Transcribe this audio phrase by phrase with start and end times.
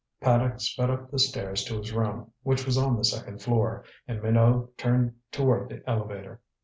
[0.19, 4.19] Paddock sped up the stairs to his room, which was on the second floor, and
[4.23, 6.41] Minot turned toward the elevator.